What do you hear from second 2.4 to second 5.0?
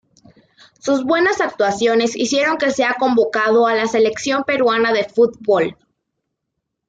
que sea convocado a la Selección Peruana